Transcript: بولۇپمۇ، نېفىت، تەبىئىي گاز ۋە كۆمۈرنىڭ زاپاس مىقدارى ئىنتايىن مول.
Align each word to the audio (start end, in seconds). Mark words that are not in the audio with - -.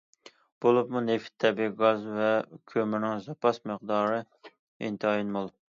بولۇپمۇ، 0.65 1.03
نېفىت، 1.09 1.33
تەبىئىي 1.43 1.69
گاز 1.83 2.09
ۋە 2.17 2.31
كۆمۈرنىڭ 2.75 3.25
زاپاس 3.29 3.65
مىقدارى 3.73 4.21
ئىنتايىن 4.21 5.37
مول. 5.39 5.59